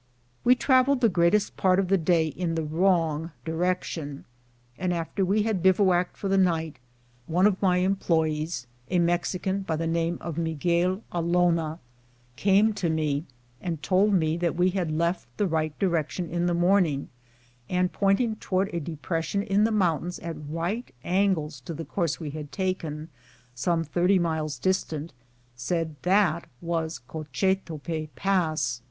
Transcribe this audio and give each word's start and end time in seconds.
We 0.43 0.55
traveled 0.55 0.99
the 1.01 1.09
greatest 1.09 1.57
part 1.57 1.77
of 1.77 1.87
the 1.87 1.97
day 1.99 2.29
in 2.29 2.55
the 2.55 2.63
wrong 2.63 3.33
di 3.45 3.51
LOSING 3.51 3.51
THE 3.51 3.51
WAY. 3.53 3.67
237 3.85 4.23
rection; 4.23 4.23
and 4.83 4.93
after 4.95 5.23
we 5.23 5.43
had 5.43 5.61
bivouacked 5.61 6.17
for 6.17 6.27
the 6.27 6.39
night, 6.39 6.77
one 7.27 7.45
of 7.45 7.61
my 7.61 7.77
employes, 7.77 8.65
a 8.89 8.97
Mexican 8.97 9.59
by 9.61 9.75
the 9.75 9.85
name 9.85 10.17
of 10.19 10.39
Miguel 10.39 11.03
Alona, 11.11 11.77
came 12.35 12.73
to 12.73 12.89
me 12.89 13.25
and 13.61 13.83
told 13.83 14.15
me 14.15 14.37
that 14.37 14.55
we 14.55 14.71
had 14.71 14.89
left 14.89 15.27
the 15.37 15.45
right 15.45 15.77
direc 15.77 16.09
tion 16.09 16.31
in 16.31 16.47
the 16.47 16.55
morning, 16.55 17.09
and, 17.69 17.93
pointing 17.93 18.37
toward 18.37 18.73
a 18.73 18.79
depression 18.79 19.43
in 19.43 19.65
the 19.65 19.71
mountains 19.71 20.17
at 20.21 20.35
right 20.49 20.91
angles 21.03 21.59
to 21.61 21.75
the 21.75 21.85
course 21.85 22.19
we 22.19 22.31
had 22.31 22.51
taken, 22.51 23.09
some 23.53 23.83
thirty 23.83 24.17
miles 24.17 24.57
distant, 24.57 25.13
said 25.55 25.95
that 26.01 26.49
was 26.59 26.97
the 27.01 27.03
Cochetope 27.07 28.09
Pass. 28.15 28.79